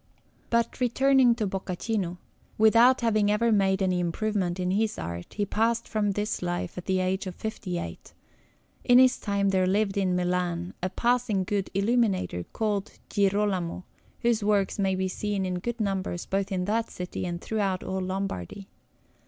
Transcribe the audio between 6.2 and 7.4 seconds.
life at the age of